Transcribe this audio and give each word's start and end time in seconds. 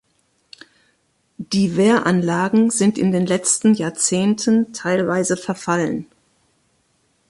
Die 1.37 1.77
Wehranlagen 1.77 2.71
sind 2.71 2.97
in 2.97 3.11
den 3.11 3.27
letzten 3.27 3.75
Jahrzehnten 3.75 4.73
teilweise 4.73 5.37
verfallen. 5.37 6.07